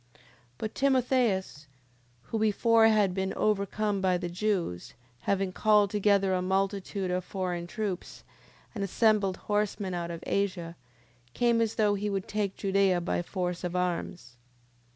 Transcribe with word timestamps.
10:24. 0.17 0.21
But 0.57 0.73
Timotheus, 0.73 1.67
who 2.23 2.39
before 2.39 2.87
had 2.87 3.13
been 3.13 3.35
overcome 3.35 4.01
by 4.01 4.17
the 4.17 4.29
Jews, 4.29 4.95
having 5.19 5.51
called 5.51 5.91
together 5.91 6.33
a 6.33 6.41
multitude 6.41 7.11
of 7.11 7.23
foreign 7.23 7.67
troops, 7.67 8.23
and 8.73 8.83
assembled 8.83 9.37
horsemen 9.37 9.93
out 9.93 10.09
of 10.09 10.23
Asia, 10.25 10.75
came 11.35 11.61
as 11.61 11.75
though 11.75 11.93
he 11.93 12.09
would 12.09 12.27
take 12.27 12.57
Judea 12.57 12.99
by 12.99 13.21
force 13.21 13.63
of 13.63 13.75
arms. 13.75 14.37